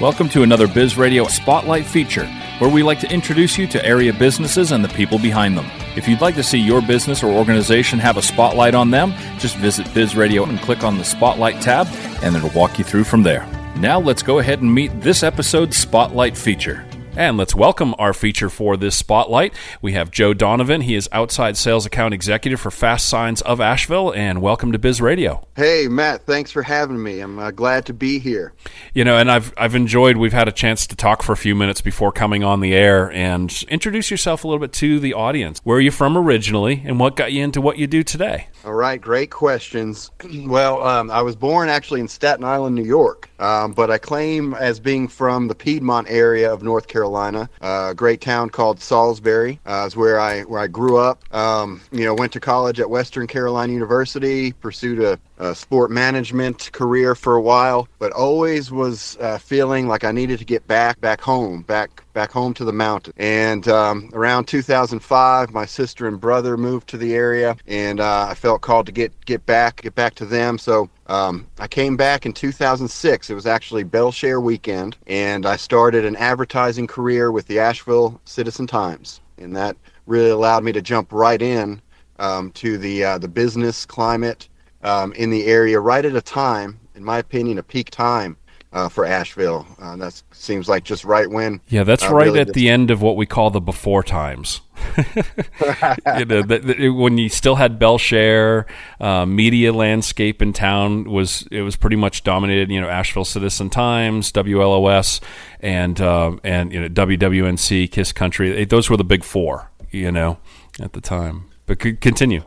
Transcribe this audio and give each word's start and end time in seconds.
Welcome 0.00 0.28
to 0.30 0.42
another 0.42 0.66
Biz 0.66 0.98
Radio 0.98 1.24
Spotlight 1.28 1.86
feature, 1.86 2.26
where 2.58 2.68
we 2.68 2.82
like 2.82 2.98
to 2.98 3.12
introduce 3.12 3.56
you 3.56 3.68
to 3.68 3.86
area 3.86 4.12
businesses 4.12 4.72
and 4.72 4.84
the 4.84 4.88
people 4.88 5.20
behind 5.20 5.56
them. 5.56 5.70
If 5.94 6.08
you'd 6.08 6.20
like 6.20 6.34
to 6.34 6.42
see 6.42 6.58
your 6.58 6.82
business 6.82 7.22
or 7.22 7.30
organization 7.30 8.00
have 8.00 8.16
a 8.16 8.22
spotlight 8.22 8.74
on 8.74 8.90
them, 8.90 9.14
just 9.38 9.56
visit 9.56 9.86
Biz 9.94 10.16
Radio 10.16 10.42
and 10.46 10.58
click 10.58 10.82
on 10.82 10.98
the 10.98 11.04
Spotlight 11.04 11.62
tab, 11.62 11.86
and 12.24 12.34
it'll 12.34 12.50
walk 12.50 12.76
you 12.76 12.84
through 12.84 13.04
from 13.04 13.22
there. 13.22 13.46
Now 13.76 14.00
let's 14.00 14.24
go 14.24 14.40
ahead 14.40 14.62
and 14.62 14.74
meet 14.74 15.00
this 15.00 15.22
episode's 15.22 15.76
Spotlight 15.76 16.36
feature. 16.36 16.84
And 17.16 17.36
let's 17.36 17.54
welcome 17.54 17.94
our 17.96 18.12
feature 18.12 18.50
for 18.50 18.76
this 18.76 18.96
spotlight. 18.96 19.54
We 19.80 19.92
have 19.92 20.10
Joe 20.10 20.34
Donovan. 20.34 20.80
He 20.80 20.96
is 20.96 21.08
outside 21.12 21.56
sales 21.56 21.86
account 21.86 22.12
executive 22.12 22.60
for 22.60 22.72
Fast 22.72 23.08
Signs 23.08 23.40
of 23.42 23.60
Asheville. 23.60 24.12
And 24.12 24.42
welcome 24.42 24.72
to 24.72 24.80
Biz 24.80 25.00
Radio. 25.00 25.46
Hey, 25.54 25.86
Matt. 25.88 26.26
Thanks 26.26 26.50
for 26.50 26.62
having 26.62 27.00
me. 27.00 27.20
I'm 27.20 27.38
uh, 27.38 27.52
glad 27.52 27.86
to 27.86 27.94
be 27.94 28.18
here. 28.18 28.52
You 28.94 29.04
know, 29.04 29.16
and 29.16 29.30
I've 29.30 29.54
I've 29.56 29.76
enjoyed. 29.76 30.16
We've 30.16 30.32
had 30.32 30.48
a 30.48 30.52
chance 30.52 30.88
to 30.88 30.96
talk 30.96 31.22
for 31.22 31.30
a 31.30 31.36
few 31.36 31.54
minutes 31.54 31.80
before 31.80 32.10
coming 32.10 32.42
on 32.42 32.58
the 32.58 32.74
air. 32.74 33.12
And 33.12 33.62
introduce 33.68 34.10
yourself 34.10 34.42
a 34.42 34.48
little 34.48 34.60
bit 34.60 34.72
to 34.72 34.98
the 34.98 35.14
audience. 35.14 35.60
Where 35.62 35.78
are 35.78 35.80
you 35.80 35.92
from 35.92 36.18
originally, 36.18 36.82
and 36.84 36.98
what 36.98 37.14
got 37.14 37.32
you 37.32 37.44
into 37.44 37.60
what 37.60 37.78
you 37.78 37.86
do 37.86 38.02
today? 38.02 38.48
All 38.64 38.72
right, 38.72 38.98
great 38.98 39.30
questions. 39.30 40.10
well, 40.46 40.82
um, 40.82 41.10
I 41.10 41.20
was 41.20 41.36
born 41.36 41.68
actually 41.68 42.00
in 42.00 42.08
Staten 42.08 42.44
Island, 42.44 42.74
New 42.74 42.84
York, 42.84 43.28
um, 43.38 43.72
but 43.72 43.90
I 43.90 43.98
claim 43.98 44.54
as 44.54 44.80
being 44.80 45.06
from 45.06 45.48
the 45.48 45.54
Piedmont 45.54 46.06
area 46.08 46.50
of 46.50 46.62
North 46.62 46.88
Carolina. 46.88 47.50
A 47.60 47.92
great 47.94 48.22
town 48.22 48.48
called 48.48 48.80
Salisbury 48.80 49.60
uh, 49.66 49.84
is 49.86 49.96
where 49.96 50.18
I 50.18 50.42
where 50.44 50.60
I 50.60 50.66
grew 50.68 50.96
up. 50.96 51.22
Um, 51.34 51.82
you 51.92 52.06
know, 52.06 52.14
went 52.14 52.32
to 52.32 52.40
college 52.40 52.80
at 52.80 52.88
Western 52.88 53.26
Carolina 53.26 53.70
University, 53.70 54.52
pursued 54.52 54.98
a, 54.98 55.18
a 55.38 55.54
sport 55.54 55.90
management 55.90 56.70
career 56.72 57.14
for 57.14 57.34
a 57.34 57.40
while, 57.40 57.88
but 57.98 58.12
always 58.12 58.70
was 58.70 59.16
uh, 59.20 59.38
feeling 59.38 59.88
like 59.88 60.04
I 60.04 60.12
needed 60.12 60.38
to 60.38 60.44
get 60.44 60.66
back 60.66 61.00
back 61.00 61.20
home, 61.20 61.62
back 61.62 62.04
back 62.12 62.30
home 62.30 62.54
to 62.54 62.64
the 62.64 62.72
mountain. 62.72 63.12
And 63.16 63.66
um, 63.68 64.10
around 64.12 64.46
2005, 64.46 65.52
my 65.52 65.66
sister 65.66 66.06
and 66.06 66.20
brother 66.20 66.56
moved 66.56 66.88
to 66.88 66.96
the 66.96 67.14
area, 67.14 67.56
and 67.66 68.00
uh, 68.00 68.28
I 68.30 68.34
felt 68.34 68.60
called 68.60 68.86
to 68.86 68.92
get 68.92 69.12
get 69.24 69.44
back, 69.46 69.82
get 69.82 69.94
back 69.94 70.14
to 70.16 70.24
them. 70.24 70.58
So 70.58 70.88
um, 71.06 71.46
I 71.58 71.66
came 71.66 71.96
back 71.96 72.24
in 72.26 72.32
2006. 72.32 73.30
It 73.30 73.34
was 73.34 73.46
actually 73.46 73.82
Bele 73.84 74.12
Chere 74.12 74.40
weekend, 74.40 74.96
and 75.06 75.46
I 75.46 75.56
started 75.56 76.04
an 76.04 76.16
advertising 76.16 76.86
career 76.86 77.32
with 77.32 77.46
the 77.48 77.58
Asheville 77.58 78.20
Citizen 78.24 78.66
Times, 78.66 79.20
and 79.38 79.56
that 79.56 79.76
really 80.06 80.30
allowed 80.30 80.64
me 80.64 80.72
to 80.72 80.82
jump 80.82 81.12
right 81.12 81.40
in 81.40 81.80
um, 82.18 82.52
to 82.52 82.78
the 82.78 83.04
uh, 83.04 83.18
the 83.18 83.28
business 83.28 83.84
climate 83.84 84.48
um, 84.84 85.12
in 85.14 85.30
the 85.30 85.46
area 85.46 85.80
right 85.80 86.04
at 86.04 86.14
a 86.14 86.22
time, 86.22 86.78
in 86.94 87.02
my 87.02 87.18
opinion, 87.18 87.58
a 87.58 87.62
peak 87.62 87.90
time 87.90 88.36
uh, 88.74 88.88
for 88.88 89.04
Asheville. 89.04 89.66
Uh, 89.80 89.96
that 89.96 90.20
seems 90.32 90.68
like 90.68 90.84
just 90.84 91.04
right 91.04 91.28
when. 91.28 91.60
Yeah, 91.68 91.84
that's 91.84 92.04
uh, 92.04 92.12
right 92.12 92.26
really 92.26 92.40
at 92.40 92.52
the 92.52 92.68
end 92.68 92.90
of 92.90 93.00
what 93.00 93.16
we 93.16 93.24
call 93.24 93.50
the 93.50 93.60
before 93.60 94.02
times. 94.02 94.60
you 94.98 96.24
know, 96.24 96.42
the, 96.42 96.60
the, 96.62 96.88
when 96.90 97.16
you 97.16 97.28
still 97.28 97.54
had 97.54 97.78
Bele 97.78 97.98
Chere, 97.98 98.66
uh, 99.00 99.24
media 99.24 99.72
landscape 99.72 100.42
in 100.42 100.52
town 100.52 101.04
was 101.04 101.46
it 101.50 101.62
was 101.62 101.76
pretty 101.76 101.96
much 101.96 102.24
dominated. 102.24 102.70
You 102.70 102.80
know, 102.80 102.88
Asheville 102.88 103.24
Citizen 103.24 103.70
Times, 103.70 104.30
WLOS, 104.32 105.20
and 105.60 105.98
uh, 106.00 106.36
and 106.42 106.72
you 106.72 106.80
know 106.80 106.88
WWNC, 106.88 107.90
Kiss 107.90 108.12
Country. 108.12 108.64
Those 108.64 108.90
were 108.90 108.96
the 108.96 109.04
big 109.04 109.24
four. 109.24 109.70
You 109.90 110.10
know, 110.10 110.38
at 110.80 110.92
the 110.92 111.00
time. 111.00 111.48
But 111.66 111.78
continue. 111.78 112.42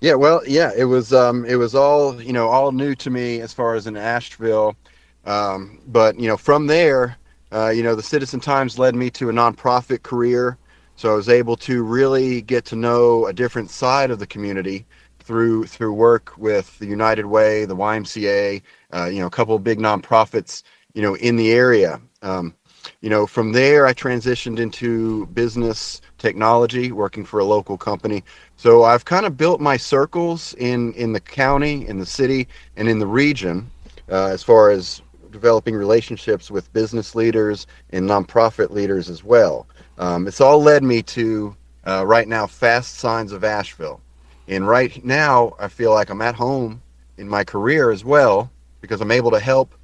Yeah, 0.00 0.14
well, 0.14 0.42
yeah, 0.46 0.72
it 0.76 0.84
was 0.84 1.12
um, 1.12 1.44
it 1.46 1.56
was 1.56 1.74
all 1.74 2.20
you 2.22 2.32
know 2.32 2.48
all 2.48 2.72
new 2.72 2.94
to 2.96 3.10
me 3.10 3.40
as 3.40 3.52
far 3.52 3.74
as 3.74 3.86
in 3.86 3.96
Asheville 3.96 4.76
um, 5.24 5.80
but 5.86 6.18
you 6.18 6.28
know, 6.28 6.36
from 6.36 6.66
there, 6.66 7.18
uh, 7.52 7.70
you 7.70 7.82
know, 7.82 7.94
the 7.94 8.02
Citizen 8.02 8.40
Times 8.40 8.78
led 8.78 8.94
me 8.94 9.10
to 9.12 9.30
a 9.30 9.32
nonprofit 9.32 10.02
career. 10.02 10.58
So 10.96 11.12
I 11.12 11.16
was 11.16 11.28
able 11.30 11.56
to 11.58 11.82
really 11.82 12.42
get 12.42 12.64
to 12.66 12.76
know 12.76 13.26
a 13.26 13.32
different 13.34 13.70
side 13.70 14.10
of 14.10 14.18
the 14.18 14.26
community 14.26 14.86
through 15.20 15.66
through 15.66 15.94
work 15.94 16.34
with 16.38 16.78
the 16.78 16.86
United 16.86 17.26
Way, 17.26 17.64
the 17.66 17.76
YMCA, 17.76 18.62
uh, 18.94 19.06
you 19.06 19.20
know, 19.20 19.26
a 19.26 19.30
couple 19.30 19.54
of 19.54 19.64
big 19.64 19.78
nonprofits, 19.78 20.62
you 20.94 21.02
know, 21.02 21.16
in 21.16 21.36
the 21.36 21.52
area. 21.52 22.00
Um, 22.22 22.54
you 23.00 23.08
know, 23.08 23.26
from 23.26 23.52
there 23.52 23.86
I 23.86 23.94
transitioned 23.94 24.58
into 24.58 25.26
business 25.26 26.02
technology, 26.18 26.92
working 26.92 27.24
for 27.24 27.40
a 27.40 27.44
local 27.44 27.78
company. 27.78 28.22
So 28.56 28.84
I've 28.84 29.06
kind 29.06 29.24
of 29.24 29.36
built 29.36 29.60
my 29.60 29.76
circles 29.76 30.54
in 30.54 30.92
in 30.94 31.12
the 31.12 31.20
county, 31.20 31.86
in 31.86 31.98
the 31.98 32.06
city, 32.06 32.46
and 32.76 32.88
in 32.88 32.98
the 32.98 33.06
region, 33.06 33.70
uh, 34.10 34.26
as 34.26 34.42
far 34.42 34.70
as 34.70 35.00
developing 35.30 35.74
relationships 35.74 36.50
with 36.50 36.72
business 36.72 37.14
leaders 37.14 37.66
and 37.90 38.08
nonprofit 38.08 38.70
leaders 38.70 39.08
as 39.08 39.24
well. 39.24 39.66
Um, 39.98 40.26
it's 40.26 40.40
all 40.40 40.62
led 40.62 40.82
me 40.82 41.02
to 41.02 41.56
uh, 41.86 42.04
right 42.06 42.28
now 42.28 42.46
Fast 42.46 42.96
Signs 42.96 43.32
of 43.32 43.44
Asheville. 43.44 44.00
And 44.48 44.66
right 44.66 45.02
now, 45.04 45.54
I 45.58 45.68
feel 45.68 45.92
like 45.92 46.10
I'm 46.10 46.20
at 46.22 46.34
home 46.34 46.82
in 47.16 47.28
my 47.28 47.44
career 47.44 47.90
as 47.92 48.04
well 48.04 48.50
because 48.80 49.00
I'm 49.00 49.12
able 49.12 49.30
to 49.30 49.38
help 49.38 49.74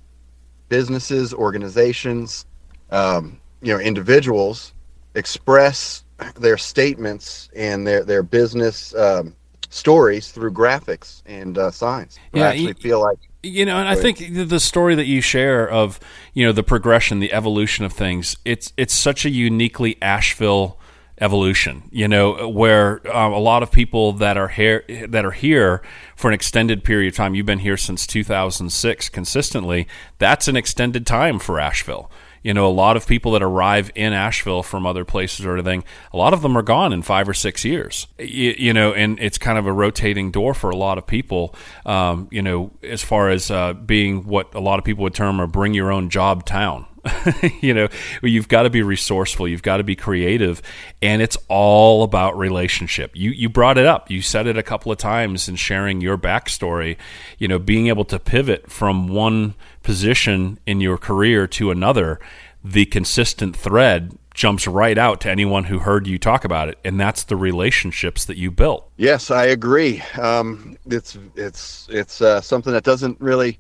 businesses, 0.69 1.33
organizations, 1.33 2.47
um, 2.91 3.41
you 3.63 3.73
know, 3.73 3.81
individuals 3.81 4.73
express 5.15 6.05
their 6.37 6.57
statements 6.57 7.51
and 7.55 7.87
their 7.87 8.05
their 8.05 8.23
business 8.23 8.95
um, 8.95 9.35
stories 9.71 10.31
through 10.31 10.53
graphics 10.53 11.23
and 11.27 11.59
uh, 11.59 11.71
signs. 11.71 12.19
Yeah, 12.33 12.45
I 12.45 12.49
actually 12.49 12.75
feel 12.75 13.01
like 13.01 13.19
you 13.43 13.65
know, 13.65 13.79
and 13.79 13.89
I 13.89 13.95
think 13.95 14.19
the 14.49 14.61
story 14.61 14.95
that 14.95 15.07
you 15.07 15.21
share 15.21 15.69
of 15.69 16.01
you 16.33 16.47
know 16.47 16.53
the 16.53 16.63
progression, 16.63 17.21
the 17.21 17.33
evolution 17.33 17.85
of 17.85 17.93
things, 17.93 18.37
it's 18.45 18.73
it's 18.77 18.95
such 18.95 19.25
a 19.25 19.31
uniquely 19.31 20.01
Asheville 20.03 20.79
evolution. 21.21 21.89
You 21.91 22.09
know, 22.09 22.49
where 22.49 23.01
um, 23.15 23.33
a 23.33 23.39
lot 23.39 23.63
of 23.63 23.71
people 23.71 24.13
that 24.15 24.37
are 24.37 24.49
here 24.49 24.85
that 25.09 25.25
are 25.25 25.33
here 25.33 25.83
for 26.17 26.29
an 26.29 26.35
extended 26.35 26.83
period 26.83 27.13
of 27.13 27.17
time. 27.17 27.35
You've 27.35 27.47
been 27.47 27.61
here 27.61 27.77
since 27.77 28.07
2006 28.07 29.09
consistently. 29.11 29.87
That's 30.19 30.49
an 30.49 30.57
extended 30.57 31.07
time 31.07 31.39
for 31.39 31.61
Asheville 31.61 32.11
you 32.47 32.55
know, 32.55 32.69
a 32.69 32.71
lot 32.71 32.97
of 32.97 33.09
people 33.09 33.33
that 33.33 33.43
arrive 33.43 33.91
in 33.97 34.13
Asheville 34.13 34.63
from 34.63 34.87
other 34.87 35.05
places 35.05 35.45
or 35.45 35.55
anything, 35.55 35.83
a 36.13 36.17
lot 36.17 36.33
of 36.33 36.43
them 36.43 36.57
are 36.57 36.63
gone 36.63 36.93
in 36.93 37.03
five 37.03 37.29
or 37.29 37.35
six 37.35 37.65
years. 37.65 38.07
You, 38.21 38.55
you 38.57 38.73
know, 38.73 38.95
and 38.95 39.19
it's 39.19 39.37
kind 39.37 39.59
of 39.59 39.67
a 39.67 39.73
rotating 39.73 40.31
door 40.31 40.55
for 40.55 40.71
a 40.71 40.77
lot 40.77 40.97
of 40.97 41.09
people. 41.09 41.57
Um, 41.85 42.29
you 42.31 42.43
know, 42.43 42.71
as 42.85 43.03
far 43.03 43.31
as 43.31 43.51
uh, 43.51 43.73
being 43.73 44.29
what 44.29 44.55
a 44.55 44.61
lot 44.61 44.79
of 44.79 44.85
people 44.85 45.03
would 45.03 45.15
term 45.15 45.41
a 45.41 45.49
bring 45.49 45.75
your 45.75 45.91
own 45.91 46.09
job 46.09 46.47
town. 46.47 46.87
you 47.61 47.75
know, 47.75 47.89
you've 48.23 48.49
got 48.49 48.63
to 48.63 48.71
be 48.71 48.83
resourceful, 48.83 49.49
you've 49.49 49.63
got 49.63 49.79
to 49.79 49.85
be 49.85 49.97
creative, 49.97 50.63
and 51.03 51.23
it's 51.23 51.37
all 51.49 52.03
about 52.03 52.37
relationship. 52.39 53.13
You 53.15 53.31
you 53.31 53.49
brought 53.49 53.79
it 53.79 53.87
up, 53.87 54.11
you 54.11 54.23
said 54.23 54.47
it 54.47 54.57
a 54.57 54.63
couple 54.63 54.93
of 54.93 54.99
times 54.99 55.49
in 55.49 55.57
sharing 55.57 56.01
your 56.01 56.19
backstory. 56.19 56.97
You 57.39 57.49
know, 57.49 57.59
being 57.59 57.89
able 57.89 58.05
to 58.07 58.19
pivot 58.19 58.71
from 58.71 59.09
one 59.09 59.55
position 59.83 60.59
in 60.67 60.81
your 60.81 60.99
career 60.99 61.47
to 61.47 61.71
another, 61.71 62.19
the 62.65 62.87
consistent 62.87 63.57
thread 63.57 64.19
jumps 64.37 64.67
right 64.67 64.99
out 64.99 65.21
to 65.23 65.31
anyone 65.31 65.65
who 65.65 65.79
heard 65.79 66.07
you 66.07 66.19
talk 66.19 66.45
about 66.45 66.69
it, 66.69 66.79
and 66.85 67.01
that's 67.01 67.25
the 67.25 67.37
relationships 67.37 68.25
that 68.27 68.37
you 68.37 68.51
built. 68.51 68.89
Yes, 68.97 69.31
I 69.31 69.47
agree. 69.47 70.03
Um, 70.21 70.77
it's 70.87 71.19
it's 71.35 71.89
it's 71.91 72.21
uh, 72.21 72.41
something 72.41 72.73
that 72.73 72.85
doesn't 72.85 73.21
really 73.21 73.59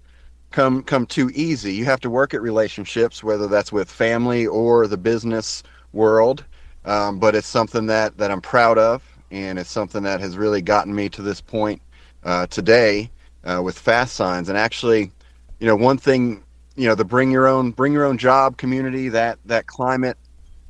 come 0.50 0.82
come 0.82 1.06
too 1.06 1.30
easy. 1.34 1.74
You 1.74 1.84
have 1.86 2.00
to 2.00 2.10
work 2.10 2.34
at 2.34 2.42
relationships, 2.42 3.22
whether 3.22 3.46
that's 3.46 3.72
with 3.72 3.90
family 3.90 4.46
or 4.46 4.86
the 4.86 4.96
business 4.96 5.62
world. 5.92 6.44
Um, 6.84 7.18
but 7.18 7.34
it's 7.34 7.48
something 7.48 7.86
that 7.86 8.16
that 8.18 8.30
I'm 8.30 8.40
proud 8.40 8.78
of, 8.78 9.02
and 9.30 9.58
it's 9.58 9.70
something 9.70 10.02
that 10.04 10.20
has 10.20 10.36
really 10.36 10.62
gotten 10.62 10.94
me 10.94 11.08
to 11.10 11.22
this 11.22 11.40
point 11.40 11.82
uh, 12.24 12.46
today 12.46 13.10
uh, 13.44 13.60
with 13.62 13.78
Fast 13.78 14.14
Signs. 14.14 14.48
And 14.48 14.56
actually, 14.56 15.10
you 15.58 15.66
know, 15.66 15.76
one 15.76 15.98
thing, 15.98 16.42
you 16.76 16.86
know, 16.88 16.94
the 16.94 17.04
bring 17.04 17.30
your 17.30 17.46
own 17.46 17.72
bring 17.72 17.92
your 17.92 18.04
own 18.04 18.18
job 18.18 18.56
community, 18.56 19.08
that 19.10 19.38
that 19.46 19.66
climate, 19.66 20.16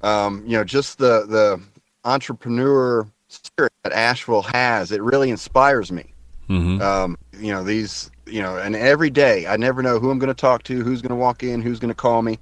um, 0.03 0.43
you 0.47 0.57
know, 0.57 0.65
just 0.65 0.99
the 0.99 1.27
the 1.27 1.61
entrepreneur 2.05 3.07
spirit 3.29 3.73
that 3.83 3.93
Asheville 3.93 4.43
has, 4.43 4.93
it 4.93 5.03
really 5.03 5.31
inspires 5.31 5.93
me. 5.93 6.15
Mm-hmm. 6.49 6.81
Um, 6.81 7.19
you 7.39 7.53
know, 7.53 7.63
these, 7.63 8.11
you 8.27 8.43
know, 8.43 8.59
and 8.59 8.77
every 8.77 9.11
day 9.11 9.47
I 9.47 9.57
never 9.57 9.83
know 9.83 9.99
who 9.99 10.11
I'm 10.11 10.19
going 10.19 10.29
to 10.29 10.35
talk 10.35 10.63
to, 10.65 10.83
who's 10.83 11.03
going 11.03 11.11
to 11.11 11.17
walk 11.17 11.43
in, 11.43 11.61
who's 11.61 11.79
going 11.79 11.91
to 11.91 11.95
call 11.95 12.23
me, 12.23 12.39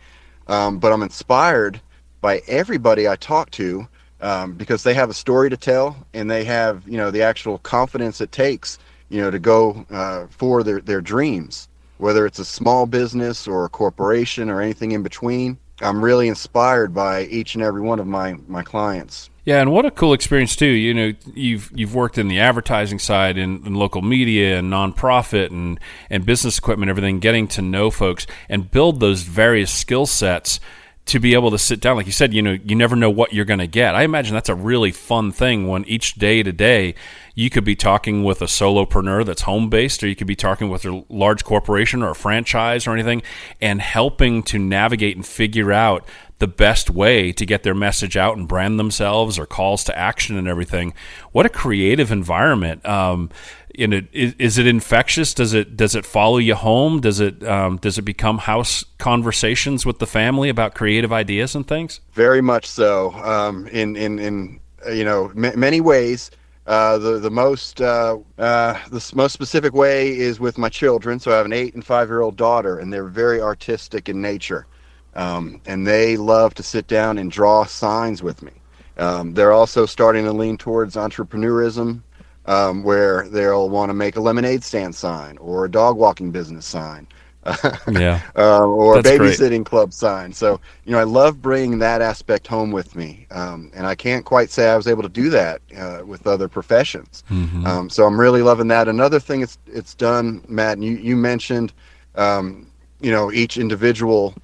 um, 0.47 0.79
but 0.79 0.93
I'm 0.93 1.03
inspired 1.03 1.81
by 2.21 2.43
everybody 2.47 3.09
I 3.09 3.17
talk 3.17 3.51
to 3.53 3.87
um, 4.21 4.55
because 4.55 4.83
they 4.83 4.95
have 4.95 5.11
a 5.11 5.15
story 5.15 5.51
to 5.51 5.57
tell 5.57 5.97
and 6.15 6.31
they 6.31 6.45
have, 6.45 6.87
you 6.87 6.97
know, 6.97 7.11
the 7.11 7.23
actual 7.23 7.59
confidence 7.59 8.21
it 8.21 8.33
takes, 8.33 8.79
you 9.09 9.21
know, 9.21 9.31
to 9.31 9.39
go 9.39 9.85
uh, 9.91 10.27
for 10.31 10.63
their 10.63 10.81
their 10.81 11.01
dreams 11.01 11.69
whether 12.05 12.27
it's 12.27 12.39
a 12.39 12.45
small 12.45 12.85
business 12.85 13.49
or 13.49 13.65
a 13.65 13.69
corporation 13.71 14.51
or 14.51 14.61
anything 14.61 14.93
in 14.93 15.03
between. 15.03 15.57
I'm 15.81 16.05
really 16.05 16.29
inspired 16.29 16.93
by 16.93 17.23
each 17.23 17.55
and 17.55 17.65
every 17.65 17.81
one 17.81 17.99
of 17.99 18.07
my 18.07 18.35
my 18.47 18.63
clients. 18.63 19.31
Yeah, 19.47 19.63
and 19.63 19.73
what 19.73 19.87
a 19.87 19.91
cool 19.91 20.13
experience 20.13 20.55
too. 20.55 20.67
You 20.67 20.93
know, 20.93 21.13
you've 21.33 21.71
you've 21.75 21.95
worked 21.95 22.19
in 22.19 22.29
the 22.29 22.41
advertising 22.41 22.99
side 22.99 23.39
in, 23.39 23.67
in 23.67 23.75
local 23.75 24.03
media 24.03 24.59
and 24.59 24.71
nonprofit 24.71 25.47
and 25.47 25.81
and 26.11 26.27
business 26.27 26.59
equipment, 26.59 26.91
everything. 26.91 27.21
Getting 27.21 27.49
to 27.49 27.63
know 27.63 27.91
folks 27.91 28.27
and 28.51 28.71
build 28.71 29.01
those 29.01 29.23
various 29.23 29.73
skill 29.73 30.05
sets 30.05 30.61
to 31.07 31.21
be 31.21 31.35
able 31.35 31.51
to 31.51 31.59
sit 31.59 31.81
down, 31.81 31.97
like 31.97 32.07
you 32.07 32.13
said, 32.13 32.33
you 32.33 32.41
know, 32.41 32.53
you 32.65 32.75
never 32.75 32.97
know 32.97 33.11
what 33.11 33.35
you're 33.35 33.45
going 33.45 33.59
to 33.59 33.67
get. 33.67 33.95
I 33.95 34.05
imagine 34.05 34.33
that's 34.33 34.49
a 34.49 34.55
really 34.55 34.91
fun 34.91 35.33
thing 35.33 35.69
when 35.69 35.85
each 35.85 36.15
day 36.15 36.43
to 36.43 36.51
day 36.51 36.95
you 37.35 37.51
could 37.51 37.65
be 37.65 37.77
talking 37.77 38.25
with 38.25 38.41
a 38.41 38.47
solopreneur 38.47 39.27
that's 39.27 39.43
home 39.43 39.69
based, 39.69 40.03
or 40.03 40.09
you 40.09 40.17
could 40.17 40.27
be 40.27 40.37
talking 40.37 40.71
with 40.71 40.87
a 40.87 41.05
large 41.11 41.45
corporation 41.45 42.03
or 42.03 42.11
a 42.11 42.15
franchise 42.15 42.87
or 42.87 42.93
anything, 42.95 43.23
and 43.61 43.83
helping 43.83 44.43
to 44.45 44.59
navigate 44.59 45.15
and 45.15 45.27
figure 45.27 45.73
out 45.73 46.07
the 46.39 46.49
best 46.49 46.91
way 46.91 47.33
to 47.33 47.47
get 47.47 47.63
their 47.65 47.75
message 47.75 48.17
out 48.17 48.37
and 48.37 48.49
brand 48.49 48.79
themselves 48.79 49.39
or 49.39 49.47
calls 49.47 49.85
to 49.85 49.97
action 49.97 50.37
and 50.37 50.49
everything. 50.49 50.95
What 51.33 51.47
a 51.47 51.51
creative 51.51 52.11
environment. 52.11 52.85
Um, 52.87 53.31
in 53.75 53.93
it 53.93 54.07
is, 54.13 54.35
is, 54.39 54.59
it 54.59 54.67
infectious? 54.67 55.35
Does 55.35 55.53
it 55.53 55.77
does 55.77 55.95
it 55.95 56.07
follow 56.07 56.39
you 56.39 56.55
home? 56.55 57.01
Does 57.01 57.21
it 57.21 57.43
um, 57.45 57.77
does 57.79 57.99
it 57.99 58.03
become 58.03 58.39
house 58.39 58.85
conversations 58.99 59.85
with 59.85 59.99
the 59.99 60.07
family 60.07 60.49
about 60.49 60.75
creative 60.75 61.13
ideas 61.13 61.55
and 61.55 61.67
things? 61.67 62.01
Very 62.13 62.41
much 62.41 62.67
so. 62.67 63.13
Um, 63.15 63.67
in 63.69 63.97
in 63.97 64.19
in 64.19 64.61
you 64.93 65.05
know 65.05 65.31
m- 65.37 65.59
many 65.59 65.81
ways. 65.81 66.31
Uh, 66.67 66.97
the 66.97 67.19
the 67.19 67.31
most 67.31 67.83
uh, 67.83 68.17
uh, 68.39 68.79
the 68.91 69.13
most 69.15 69.33
specific 69.35 69.75
way 69.75 70.17
is 70.17 70.41
with 70.41 70.57
my 70.57 70.71
children. 70.71 71.21
So 71.21 71.31
I 71.31 71.37
have 71.37 71.45
an 71.45 71.53
eight 71.53 71.75
and 71.75 71.85
five 71.85 72.09
year 72.09 72.23
old 72.23 72.37
daughter 72.37 72.79
and 72.79 72.91
they're 72.91 73.05
very 73.05 73.41
artistic 73.43 74.09
in 74.09 74.23
nature. 74.23 74.67
Um, 75.15 75.61
and 75.67 75.87
they 75.87 76.17
love 76.17 76.55
to 76.55 76.63
sit 76.63 76.87
down 76.87 77.19
and 77.19 77.31
draw 77.31 77.67
signs 77.67 78.23
with 78.23 78.43
me. 78.43 78.53
Um, 78.97 79.35
they're 79.35 79.53
also 79.53 79.87
starting 79.87 80.25
to 80.25 80.33
lean 80.33 80.57
towards 80.57 80.97
entrepreneurism 80.97 82.03
um, 82.47 82.83
where 82.83 83.29
they'll 83.29 83.69
want 83.69 83.91
to 83.91 83.95
make 83.95 84.17
a 84.17 84.21
lemonade 84.21 84.63
stand 84.63 84.95
sign 84.95 85.37
or 85.39 85.65
a 85.65 85.71
dog 85.71 85.97
walking 85.97 86.31
business 86.31 86.67
sign. 86.67 87.07
yeah. 87.91 88.23
Um, 88.37 88.71
or 88.71 89.03
That's 89.03 89.17
a 89.17 89.19
babysitting 89.19 89.49
great. 89.49 89.67
club 89.67 89.93
sign. 89.93 90.33
So, 90.33 90.61
you 90.85 90.93
know, 90.93 90.99
I 90.99 91.05
love 91.05 91.43
bringing 91.43 91.79
that 91.81 92.01
aspect 92.01 92.47
home 92.47 92.71
with 92.71 92.97
me. 92.97 93.27
Um, 93.31 93.71
and 93.75 93.87
I 93.87 93.95
can't 93.95 94.25
quite 94.25 94.51
say 94.51 94.71
I 94.71 94.77
was 94.77 94.87
able 94.87 95.03
to 95.03 95.11
do 95.11 95.29
that 95.31 95.61
uh, 95.77 96.03
with 96.07 96.27
other 96.27 96.49
professions. 96.49 97.23
Mm-hmm. 97.31 97.67
Um, 97.67 97.91
so 97.91 98.07
I'm 98.07 98.19
really 98.19 98.41
loving 98.43 98.69
that. 98.69 98.89
Another 98.89 99.21
thing 99.21 99.43
it's, 99.43 99.59
it's 99.67 99.95
done, 99.95 100.43
Matt, 100.49 100.79
and 100.79 100.85
you, 100.85 100.97
you 100.97 101.17
mentioned, 101.17 101.73
um, 102.15 102.67
you 103.01 103.11
know, 103.11 103.31
each 103.31 103.59
individual 103.59 104.35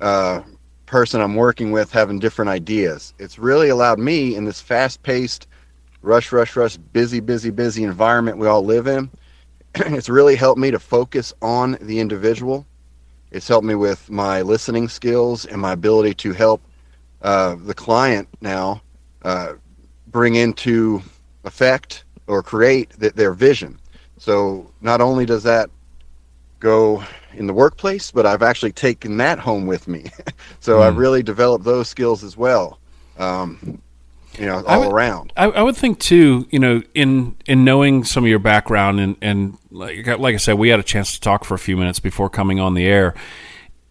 uh, 0.00 0.42
person 0.84 1.20
I'm 1.20 1.36
working 1.36 1.72
with 1.72 1.90
having 1.92 2.18
different 2.18 2.50
ideas. 2.50 3.14
It's 3.18 3.38
really 3.38 3.70
allowed 3.70 3.98
me 3.98 4.34
in 4.34 4.44
this 4.44 4.60
fast 4.60 5.02
paced 5.02 5.46
rush, 6.02 6.32
rush, 6.32 6.56
rush, 6.56 6.76
busy, 6.76 7.20
busy, 7.20 7.50
busy 7.50 7.84
environment 7.84 8.38
we 8.38 8.46
all 8.46 8.64
live 8.64 8.86
in. 8.86 9.10
it's 9.74 10.08
really 10.08 10.36
helped 10.36 10.60
me 10.60 10.70
to 10.70 10.78
focus 10.78 11.32
on 11.42 11.76
the 11.80 12.00
individual. 12.00 12.66
It's 13.30 13.46
helped 13.46 13.66
me 13.66 13.74
with 13.74 14.10
my 14.10 14.42
listening 14.42 14.88
skills 14.88 15.44
and 15.44 15.60
my 15.60 15.72
ability 15.72 16.14
to 16.14 16.32
help 16.32 16.60
uh, 17.22 17.56
the 17.56 17.74
client 17.74 18.28
now 18.40 18.82
uh, 19.22 19.54
bring 20.08 20.34
into 20.34 21.02
effect 21.44 22.04
or 22.26 22.42
create 22.42 22.90
th- 22.98 23.12
their 23.12 23.32
vision. 23.32 23.78
So 24.18 24.70
not 24.80 25.00
only 25.00 25.26
does 25.26 25.44
that 25.44 25.70
go 26.58 27.04
in 27.34 27.46
the 27.46 27.54
workplace, 27.54 28.10
but 28.10 28.26
I've 28.26 28.42
actually 28.42 28.72
taken 28.72 29.16
that 29.18 29.38
home 29.38 29.66
with 29.66 29.86
me. 29.86 30.06
so 30.60 30.78
mm. 30.78 30.82
I've 30.82 30.96
really 30.96 31.22
developed 31.22 31.64
those 31.64 31.88
skills 31.88 32.24
as 32.24 32.36
well. 32.36 32.78
Um, 33.18 33.80
you 34.40 34.46
know, 34.46 34.64
all 34.66 34.80
would, 34.80 34.92
around. 34.92 35.32
I, 35.36 35.44
I, 35.44 35.62
would 35.62 35.76
think 35.76 35.98
too, 35.98 36.46
you 36.50 36.58
know, 36.58 36.82
in 36.94 37.36
in 37.46 37.62
knowing 37.62 38.04
some 38.04 38.24
of 38.24 38.30
your 38.30 38.38
background 38.38 38.98
and 38.98 39.16
and 39.20 39.58
like 39.70 40.06
like 40.06 40.34
I 40.34 40.38
said, 40.38 40.54
we 40.54 40.70
had 40.70 40.80
a 40.80 40.84
chance 40.84 41.12
to 41.12 41.20
talk 41.20 41.44
for 41.44 41.54
a 41.54 41.58
few 41.58 41.76
minutes 41.76 42.00
before 42.00 42.30
coming 42.30 42.58
on 42.58 42.72
the 42.72 42.86
air. 42.86 43.14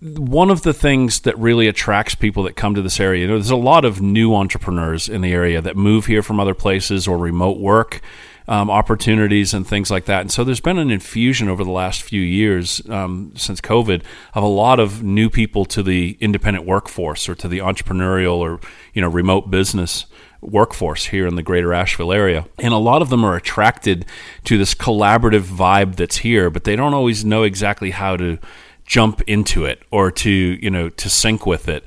One 0.01 0.49
of 0.49 0.63
the 0.63 0.73
things 0.73 1.21
that 1.21 1.37
really 1.37 1.67
attracts 1.67 2.15
people 2.15 2.43
that 2.43 2.55
come 2.55 2.73
to 2.73 2.81
this 2.81 2.99
area, 2.99 3.21
you 3.21 3.27
know, 3.27 3.33
there's 3.33 3.51
a 3.51 3.55
lot 3.55 3.85
of 3.85 4.01
new 4.01 4.33
entrepreneurs 4.33 5.07
in 5.07 5.21
the 5.21 5.33
area 5.33 5.61
that 5.61 5.75
move 5.75 6.07
here 6.07 6.23
from 6.23 6.39
other 6.39 6.55
places 6.55 7.07
or 7.07 7.17
remote 7.17 7.59
work. 7.59 8.01
Um, 8.47 8.71
opportunities 8.71 9.53
and 9.53 9.67
things 9.67 9.91
like 9.91 10.05
that. 10.05 10.21
And 10.21 10.31
so 10.31 10.43
there's 10.43 10.59
been 10.59 10.79
an 10.79 10.89
infusion 10.89 11.49
over 11.49 11.63
the 11.63 11.69
last 11.69 12.01
few 12.01 12.19
years 12.19 12.81
um, 12.89 13.31
since 13.35 13.61
COVID 13.61 14.01
of 14.33 14.41
a 14.41 14.47
lot 14.47 14.79
of 14.79 15.03
new 15.03 15.29
people 15.29 15.65
to 15.65 15.83
the 15.83 16.17
independent 16.19 16.65
workforce 16.65 17.29
or 17.29 17.35
to 17.35 17.47
the 17.47 17.59
entrepreneurial 17.59 18.37
or 18.37 18.59
you 18.95 19.03
know 19.03 19.07
remote 19.07 19.51
business 19.51 20.07
workforce 20.41 21.07
here 21.07 21.27
in 21.27 21.35
the 21.35 21.43
greater 21.43 21.73
Asheville 21.73 22.13
area. 22.13 22.45
And 22.57 22.73
a 22.73 22.77
lot 22.77 23.01
of 23.01 23.09
them 23.09 23.23
are 23.23 23.35
attracted 23.35 24.05
to 24.45 24.57
this 24.57 24.73
collaborative 24.73 25.43
vibe 25.43 25.95
that's 25.95 26.17
here, 26.17 26.49
but 26.49 26.63
they 26.63 26.75
don't 26.75 26.93
always 26.93 27.25
know 27.25 27.43
exactly 27.43 27.91
how 27.91 28.17
to 28.17 28.37
jump 28.85 29.21
into 29.27 29.65
it 29.65 29.83
or 29.91 30.11
to, 30.11 30.29
you 30.29 30.69
know, 30.69 30.89
to 30.89 31.09
sync 31.09 31.45
with 31.45 31.67
it. 31.67 31.83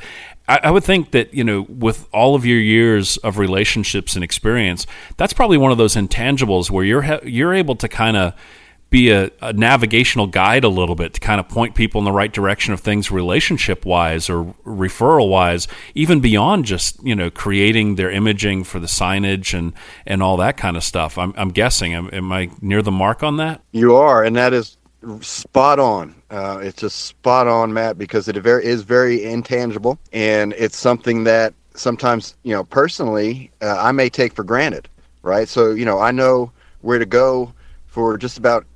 I, 0.49 0.71
would 0.71 0.85
think 0.85 1.13
that, 1.13 1.33
you 1.33 1.45
know, 1.45 1.63
with 1.63 2.07
all 2.13 2.35
of 2.35 2.45
your 2.45 2.59
years 2.59 3.17
of 3.19 3.39
relationships 3.39 4.17
and 4.17 4.25
experience, 4.25 4.87
that's 5.17 5.33
probably 5.33 5.57
one 5.57 5.73
of 5.73 5.79
those 5.79 5.95
intangibles 5.95 6.71
where 6.71 6.85
you're 6.85 7.25
you're 7.25 7.55
able 7.55 7.77
to 7.77 7.89
kind 7.89 8.17
of 8.17 8.35
be 8.93 9.11
a, 9.11 9.31
a, 9.41 9.53
navigational 9.53 10.29
guide 10.29 10.63
a 10.63 10.69
little 10.69 10.95
bit 10.95 11.15
to 11.15 11.21
kind 11.21 11.41
of 11.41 11.49
point 11.49 11.75
people 11.75 11.99
in 11.99 12.05
the 12.05 12.13
right 12.13 12.33
direction 12.33 12.73
of 12.73 12.81
things 12.81 13.11
relationship 13.11 13.85
wise 13.85 14.31
or 14.31 14.55
referral 14.65 15.29
wise 15.29 15.67
even 15.95 16.21
beyond 16.21 16.65
just 16.65 17.03
you 17.03 17.15
know 17.15 17.31
creating 17.31 17.97
their 17.97 18.11
imaging 18.11 18.63
for 18.63 18.79
the 18.79 18.87
signage 18.87 19.59
and 19.59 19.73
and 20.07 20.23
all 20.23 20.37
that 20.37 20.57
kind 20.57 20.77
of 20.77 20.85
stuff. 20.85 21.19
I'm, 21.19 21.35
I'm 21.37 21.49
guessing. 21.49 21.95
Am, 21.95 22.09
am 22.13 22.31
i 22.31 22.51
near 22.61 22.83
the 22.83 22.93
mark 22.93 23.25
on 23.25 23.39
that? 23.39 23.63
You 23.73 23.97
are 23.97 24.23
and 24.23 24.37
that 24.37 24.53
is 24.53 24.77
spot 25.21 25.81
on. 25.81 26.15
Uh, 26.31 26.61
it's 26.63 26.81
just 26.81 27.07
spot 27.07 27.49
on 27.49 27.73
matt 27.73 27.99
because 27.99 28.29
it 28.29 28.37
very, 28.37 28.65
is 28.65 28.83
very 28.83 29.25
intangible 29.25 29.99
and 30.13 30.53
it's 30.53 30.77
something 30.77 31.25
that 31.25 31.55
sometimes 31.75 32.37
you 32.43 32.53
know 32.55 32.63
personally 32.63 33.51
uh, 33.63 33.77
i 33.81 33.91
may 33.91 34.09
take 34.09 34.33
for 34.35 34.45
granted 34.45 34.89
right? 35.23 35.49
So 35.49 35.71
you 35.71 35.85
know 35.85 35.99
i 35.99 36.11
know 36.11 36.53
where 36.83 36.99
to 36.99 37.07
go 37.07 37.53
for 37.87 38.19
just 38.19 38.39
about 38.39 38.67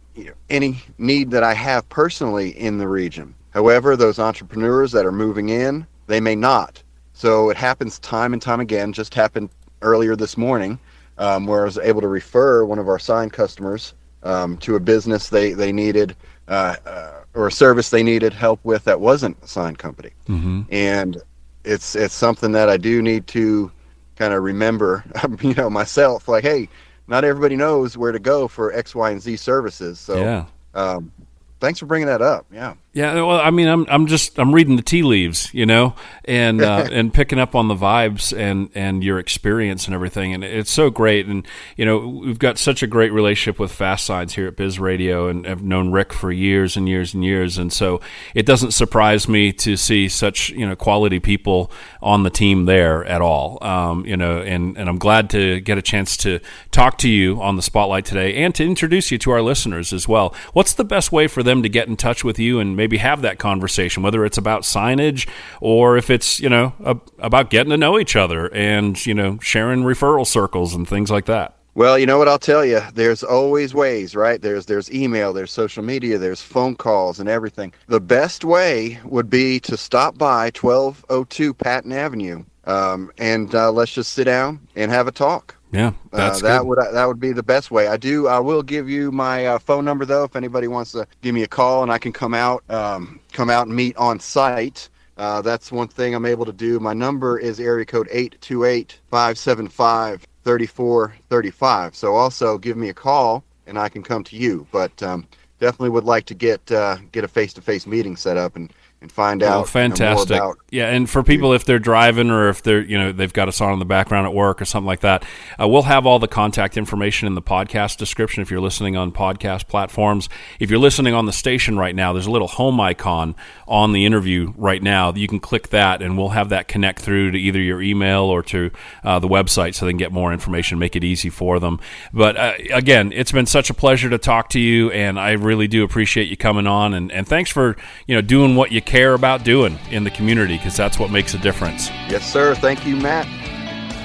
any 0.51 0.83
need 0.99 1.31
that 1.31 1.43
I 1.43 1.55
have 1.55 1.89
personally 1.89 2.51
in 2.59 2.79
the 2.79 2.89
region. 2.89 3.35
However, 3.51 3.97
those 3.97 4.19
entrepreneurs 4.19 4.93
that 4.93 5.07
are 5.07 5.13
moving 5.13 5.49
in, 5.49 5.87
they 6.07 6.21
may 6.21 6.35
not. 6.35 6.83
So 7.13 7.51
it 7.51 7.57
happens 7.57 7.99
time 8.01 8.33
and 8.33 8.43
time 8.43 8.61
again. 8.61 8.93
Just 8.93 9.15
happened 9.15 9.49
earlier 9.83 10.17
this 10.17 10.37
morning, 10.37 10.79
um, 11.19 11.47
where 11.47 11.63
I 11.63 11.65
was 11.65 11.79
able 11.79 12.03
to 12.03 12.09
refer 12.09 12.65
one 12.65 12.79
of 12.79 12.89
our 12.89 12.99
sign 12.99 13.31
customers 13.31 13.95
um, 14.23 14.59
to 14.59 14.77
a 14.77 14.81
business 14.81 15.29
they 15.29 15.53
they 15.53 15.73
needed 15.73 16.17
uh, 16.49 16.77
uh, 16.85 17.13
or 17.35 17.47
a 17.47 17.53
service 17.53 17.91
they 17.91 18.03
needed 18.03 18.33
help 18.33 18.61
with 18.65 18.85
that 18.85 19.01
wasn't 19.01 19.37
a 19.43 19.47
sign 19.47 19.77
company, 19.77 20.11
mm-hmm. 20.29 20.63
and 20.71 21.23
it's 21.65 21.95
it's 21.95 22.15
something 22.15 22.53
that 22.53 22.69
I 22.69 22.77
do 22.77 23.01
need 23.01 23.27
to 23.29 23.71
kind 24.17 24.35
of 24.35 24.43
remember, 24.43 25.05
you 25.41 25.55
know, 25.55 25.71
myself. 25.71 26.29
Like, 26.29 26.45
hey, 26.45 26.69
not 27.09 27.25
everybody 27.25 27.57
knows 27.57 27.97
where 27.97 28.13
to 28.13 28.19
go 28.19 28.49
for 28.49 28.73
X, 28.73 28.95
Y, 28.95 29.11
and 29.11 29.21
Z 29.21 29.37
services. 29.37 29.99
So, 29.99 30.21
yeah. 30.21 30.47
Um, 30.75 31.13
thanks 31.61 31.79
for 31.79 31.87
bringing 31.87 32.07
that 32.07 32.23
up. 32.23 32.47
Yeah. 32.53 32.75
Yeah, 32.97 33.13
well, 33.17 33.39
I 33.39 33.51
mean, 33.51 33.69
I'm 33.69 33.85
I'm 33.91 34.07
just 34.07 34.39
I'm 34.39 34.55
reading 34.55 34.77
the 34.77 34.83
tea 34.83 35.03
leaves, 35.03 35.53
you 35.53 35.67
know, 35.67 35.95
and 36.25 36.63
uh, 36.63 36.89
and 36.91 37.13
picking 37.13 37.39
up 37.39 37.55
on 37.55 37.69
the 37.69 37.75
vibes 37.75 38.35
and 38.35 38.71
and 38.75 39.05
your 39.05 39.19
experience 39.19 39.85
and 39.85 39.95
everything, 39.95 40.33
and 40.33 40.43
it's 40.43 40.71
so 40.71 40.89
great. 40.89 41.27
And 41.27 41.47
you 41.77 41.85
know, 41.85 41.99
we've 41.99 42.39
got 42.39 42.57
such 42.57 42.83
a 42.83 42.87
great 42.87 43.13
relationship 43.13 43.59
with 43.59 43.71
Fast 43.71 44.07
Signs 44.07 44.35
here 44.35 44.47
at 44.47 44.57
Biz 44.57 44.79
Radio, 44.79 45.29
and 45.29 45.47
I've 45.47 45.63
known 45.63 45.93
Rick 45.93 46.15
for 46.15 46.33
years 46.33 46.75
and 46.75 46.89
years 46.89 47.13
and 47.13 47.23
years, 47.23 47.59
and 47.59 47.71
so 47.71 48.01
it 48.35 48.47
doesn't 48.47 48.71
surprise 48.71 49.29
me 49.29 49.53
to 49.53 49.77
see 49.77 50.09
such 50.09 50.49
you 50.49 50.67
know 50.67 50.75
quality 50.75 51.21
people 51.21 51.71
on 52.01 52.23
the 52.23 52.31
team 52.31 52.65
there 52.65 53.05
at 53.05 53.21
all. 53.21 53.63
Um, 53.63 54.07
you 54.07 54.17
know, 54.17 54.41
and 54.41 54.75
and 54.79 54.89
I'm 54.89 54.99
glad 54.99 55.29
to 55.31 55.61
get 55.61 55.77
a 55.77 55.83
chance 55.83 56.17
to 56.19 56.41
talk 56.71 56.97
to 56.99 57.11
you 57.11 57.43
on 57.43 57.57
the 57.57 57.63
spotlight 57.63 58.07
today 58.07 58.37
and 58.43 58.55
to 58.55 58.65
introduce 58.65 59.11
you 59.11 59.19
to 59.19 59.33
our 59.33 59.43
listeners 59.43 59.93
as 59.93 60.09
well. 60.09 60.35
What's 60.55 60.73
the 60.73 60.83
best 60.83 61.13
way 61.13 61.27
for 61.27 61.43
them 61.43 61.63
to 61.63 61.69
get 61.69 61.89
in 61.89 61.99
touch 61.99 62.25
with 62.25 62.39
you 62.39 62.59
and 62.59 62.75
maybe 62.75 62.86
maybe 62.87 62.99
have 62.99 63.23
that 63.23 63.41
conversation, 63.41 64.05
whether 64.05 64.25
it's 64.25 64.39
about 64.39 64.63
signage 64.63 65.29
or 65.61 65.97
if 65.97 66.09
it's, 66.09 66.39
you 66.39 66.49
know, 66.49 66.73
a, 66.85 66.97
about 67.19 67.51
getting 67.51 67.71
to 67.71 67.77
know 67.77 67.99
each 67.99 68.15
other 68.15 68.47
and, 68.55 69.05
you 69.05 69.13
know, 69.13 69.41
sharing 69.41 69.81
referral 69.81 70.25
circles 70.25 70.73
and 70.73 70.89
things 70.89 71.11
like 71.11 71.25
that. 71.25 71.57
Well, 71.75 71.99
you 71.99 72.07
know 72.07 72.17
what 72.17 72.29
I'll 72.29 72.39
tell 72.39 72.65
you. 72.65 72.81
There's 72.95 73.25
always 73.25 73.75
ways, 73.75 74.15
right? 74.15 74.41
There's 74.41 74.67
there's 74.67 74.91
email, 74.91 75.33
there's 75.33 75.51
social 75.51 75.83
media, 75.83 76.17
there's 76.17 76.41
phone 76.41 76.77
calls, 76.77 77.19
and 77.19 77.29
everything. 77.29 77.75
The 77.89 78.01
best 78.01 78.45
way 78.45 79.01
would 79.05 79.29
be 79.29 79.59
to 79.61 79.77
stop 79.77 80.17
by 80.17 80.53
1202 80.59 81.53
Patton 81.55 81.93
Avenue, 81.93 82.45
um, 82.65 83.11
and 83.19 83.53
uh, 83.55 83.73
let's 83.73 83.93
just 83.93 84.13
sit 84.13 84.25
down 84.25 84.61
and 84.77 84.93
have 84.93 85.09
a 85.09 85.13
talk. 85.13 85.56
Yeah, 85.73 85.93
that's 86.13 86.43
uh, 86.43 86.47
that 86.47 86.59
good. 86.61 86.69
would 86.69 86.79
that 86.93 87.05
would 87.07 87.21
be 87.21 87.33
the 87.33 87.43
best 87.43 87.71
way. 87.71 87.89
I 87.89 87.97
do. 87.97 88.29
I 88.29 88.39
will 88.39 88.63
give 88.63 88.89
you 88.89 89.11
my 89.11 89.47
uh, 89.47 89.59
phone 89.59 89.85
number 89.85 90.05
though, 90.05 90.25
if 90.25 90.37
anybody 90.37 90.69
wants 90.69 90.93
to 90.93 91.07
give 91.23 91.35
me 91.35 91.43
a 91.43 91.49
call, 91.49 91.83
and 91.83 91.91
I 91.91 91.99
can 91.99 92.13
come 92.13 92.35
out, 92.35 92.63
um, 92.71 93.21
come 93.33 93.51
out 93.51 93.67
and 93.67 93.75
meet 93.77 93.97
on 93.97 94.21
site. 94.21 94.89
uh, 95.17 95.43
that's 95.43 95.73
one 95.73 95.89
thing 95.89 96.15
I'm 96.15 96.27
able 96.27 96.45
to 96.45 96.53
do. 96.53 96.79
My 96.79 96.93
number 96.93 97.39
is 97.39 97.59
area 97.59 97.85
code 97.85 98.09
828 98.11 99.01
575 99.11 100.27
3435. 100.45 101.97
So 101.97 102.15
also 102.15 102.59
give 102.59 102.77
me 102.77 102.89
a 102.91 102.95
call 102.95 103.43
and 103.67 103.79
I 103.79 103.89
can 103.89 104.03
come 104.03 104.23
to 104.25 104.37
you. 104.37 104.67
But 104.71 105.03
um, 105.03 105.27
definitely 105.59 105.91
would 105.91 106.05
like 106.05 106.27
to 106.27 106.35
get 106.35 106.71
uh, 106.71 106.99
get 107.13 107.25
a 107.25 107.29
face 107.29 107.53
to 107.55 107.63
face 107.63 107.87
meeting 107.87 108.17
set 108.17 108.37
up 108.37 108.57
and 108.57 108.73
and 109.01 109.13
find 109.13 109.43
out 109.43 109.69
fantastic. 109.69 110.31
You 110.31 110.37
know, 110.37 110.43
more 110.43 110.53
about 110.53 110.63
yeah, 110.71 110.89
and 110.89 111.09
for 111.09 111.23
people 111.23 111.53
if 111.53 111.65
they're 111.65 111.79
driving 111.79 112.31
or 112.31 112.49
if 112.49 112.63
they're 112.63 112.81
you 112.83 112.97
know 112.97 113.13
they've 113.13 113.33
got 113.33 113.49
us 113.49 113.61
on 113.61 113.73
in 113.73 113.79
the 113.79 113.85
background 113.85 114.27
at 114.27 114.33
work 114.33 114.61
or 114.61 114.65
something 114.65 114.87
like 114.87 115.01
that, 115.01 115.25
uh, 115.61 115.69
we'll 115.69 115.83
have 115.83 116.07
all 116.07 116.19
the 116.19 116.29
contact 116.29 116.77
information 116.77 117.27
in 117.27 117.35
the 117.35 117.43
podcast 117.43 117.99
description. 117.99 118.43
If 118.43 118.51
you're 118.51 118.61
listening 118.61 118.97
on 118.97 119.13
podcast 119.13 119.69
platforms, 119.69 120.29
if 120.59 120.71
you're 120.71 120.79
listening 120.79 121.15
on 121.15 121.27
the 121.27 121.33
station 121.33 121.79
right 121.79 121.95
now, 121.95 122.13
there's 122.13 122.27
a 122.27 122.31
little 122.31 122.49
home 122.49 122.81
icon 122.81 123.35
on 123.69 123.93
the 123.93 124.07
interview 124.07 124.53
right 124.57 124.83
now. 124.83 125.13
You 125.13 125.29
can 125.29 125.41
click 125.41 125.69
that, 125.69 126.01
and 126.01 126.17
we'll 126.17 126.31
have 126.31 126.49
that 126.49 126.67
connect 126.67 127.01
through 127.01 127.33
to 127.33 127.39
either 127.39 127.61
your 127.61 127.83
email 127.83 128.23
or 128.23 128.43
to 128.45 128.71
uh, 129.05 129.19
the 129.19 129.29
website, 129.29 129.75
so 129.75 129.85
they 129.85 129.93
can 129.93 129.99
get 129.99 130.13
more 130.13 130.33
information, 130.33 130.79
make 130.79 130.97
it 130.97 131.05
easy 131.05 131.29
for 131.29 131.61
them. 131.61 131.81
But 132.15 132.37
uh, 132.37 132.55
again, 132.73 133.13
it's 133.13 133.33
been 133.33 133.47
such 133.47 133.69
a 133.69 133.75
pleasure 133.75 134.09
to 134.09 134.19
talk 134.19 134.49
to 134.51 134.61
you, 134.61 134.91
and 134.91 135.21
I 135.21 135.33
really 135.33 135.69
do 135.69 135.85
appreciate 135.85 136.29
you 136.29 136.37
coming 136.37 136.67
on, 136.67 136.95
and, 136.95 137.13
and 137.13 137.29
thanks 137.29 137.51
for 137.51 137.77
you 138.07 138.15
know 138.15 138.23
doing 138.23 138.57
what 138.57 138.73
you 138.73 138.81
care 138.87 139.15
about 139.15 139.45
doing 139.45 139.79
in 139.91 140.05
the 140.05 140.11
community 140.11 140.57
because 140.57 140.77
that's 140.77 140.99
what 140.99 141.11
makes 141.11 141.35
a 141.35 141.39
difference. 141.39 141.89
yes 142.09 142.31
sir 142.33 142.55
thank 142.55 142.87
you 142.87 142.97
matt 142.97 143.27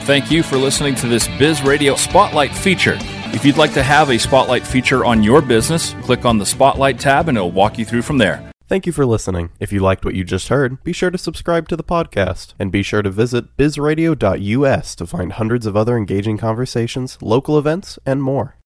Thank 0.03 0.31
you 0.31 0.41
for 0.41 0.57
listening 0.57 0.95
to 0.95 1.07
this 1.07 1.27
Biz 1.37 1.61
Radio 1.61 1.95
Spotlight 1.95 2.51
feature. 2.55 2.97
If 3.35 3.45
you'd 3.45 3.57
like 3.57 3.73
to 3.75 3.83
have 3.83 4.09
a 4.09 4.17
Spotlight 4.17 4.65
feature 4.65 5.05
on 5.05 5.21
your 5.21 5.43
business, 5.43 5.93
click 6.01 6.25
on 6.25 6.39
the 6.39 6.45
Spotlight 6.45 6.99
tab 6.99 7.29
and 7.29 7.37
it'll 7.37 7.51
walk 7.51 7.77
you 7.77 7.85
through 7.85 8.01
from 8.01 8.17
there. 8.17 8.51
Thank 8.67 8.87
you 8.87 8.91
for 8.91 9.05
listening. 9.05 9.51
If 9.59 9.71
you 9.71 9.79
liked 9.79 10.03
what 10.03 10.15
you 10.15 10.23
just 10.23 10.47
heard, 10.47 10.83
be 10.83 10.91
sure 10.91 11.11
to 11.11 11.19
subscribe 11.19 11.67
to 11.69 11.75
the 11.75 11.83
podcast 11.83 12.55
and 12.57 12.71
be 12.71 12.81
sure 12.81 13.03
to 13.03 13.11
visit 13.11 13.55
bizradio.us 13.57 14.95
to 14.95 15.05
find 15.05 15.33
hundreds 15.33 15.67
of 15.67 15.77
other 15.77 15.95
engaging 15.95 16.39
conversations, 16.39 17.19
local 17.21 17.59
events, 17.59 17.99
and 18.03 18.23
more. 18.23 18.55